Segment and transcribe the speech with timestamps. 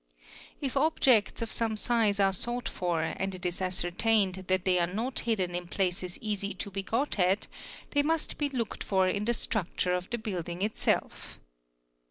[0.61, 4.87] If objects of some size are sought for and it is ascertained that they are
[4.87, 7.47] not hidden in places easy to be got at,
[7.91, 11.37] they must be looked for in the structure of the building itself.